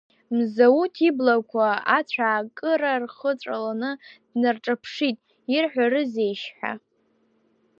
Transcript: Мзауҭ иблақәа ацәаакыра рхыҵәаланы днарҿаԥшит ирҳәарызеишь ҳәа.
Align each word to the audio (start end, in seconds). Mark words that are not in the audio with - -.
Мзауҭ 0.35 0.95
иблақәа 1.07 1.67
ацәаакыра 1.97 2.93
рхыҵәаланы 3.03 3.91
днарҿаԥшит 4.31 5.17
ирҳәарызеишь 5.55 6.45
ҳәа. 6.57 6.73